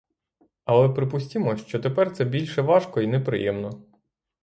Але 0.65 0.89
припустімо, 0.89 1.57
що 1.57 1.79
тепер 1.79 2.11
це 2.11 2.25
більше 2.25 2.61
важко 2.61 3.01
й 3.01 3.07
неприємно. 3.07 3.83